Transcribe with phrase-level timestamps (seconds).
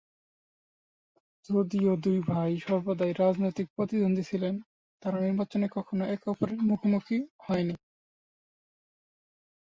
[1.49, 4.55] যদিও দুই ভাই সর্বদাই রাজনৈতিক প্রতিদ্বন্দ্বী ছিলেন,
[5.01, 7.75] তারা নির্বাচনে কখনও একে অপরের মুখোমুখি হয়নি।